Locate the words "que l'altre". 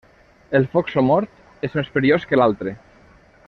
2.31-2.75